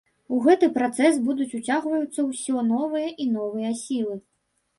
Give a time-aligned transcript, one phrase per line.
[0.35, 4.19] У гэты працэс будуць уцягваюцца ўсё новыя і новыя сілы.